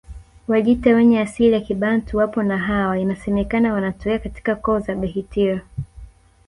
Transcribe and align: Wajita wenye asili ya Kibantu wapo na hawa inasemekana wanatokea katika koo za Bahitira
Wajita 0.47 0.95
wenye 0.95 1.19
asili 1.21 1.53
ya 1.53 1.59
Kibantu 1.61 2.17
wapo 2.17 2.43
na 2.43 2.57
hawa 2.57 2.99
inasemekana 2.99 3.73
wanatokea 3.73 4.19
katika 4.19 4.55
koo 4.55 4.79
za 4.79 4.95
Bahitira 4.95 5.61